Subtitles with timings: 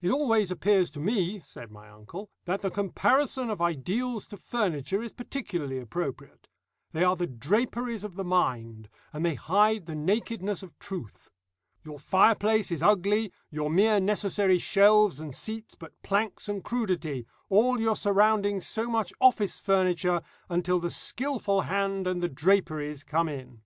[0.00, 5.02] "It always appears to me," said my uncle, "that the comparison of ideals to furniture
[5.02, 6.46] is particularly appropriate.
[6.92, 11.30] They are the draperies of the mind, and they hide the nakedness of truth.
[11.82, 17.80] Your fireplace is ugly, your mere necessary shelves and seats but planks and crudity, all
[17.80, 23.62] your surroundings so much office furniture, until the skilful hand and the draperies come in.